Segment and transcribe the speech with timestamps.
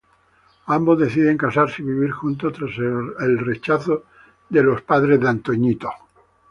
[0.65, 4.05] Ambos deciden casarse y vivir juntos, tras el rechazo
[4.49, 5.77] de los padres de Irving.